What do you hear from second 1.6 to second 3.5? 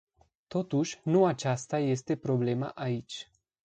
este problema aici.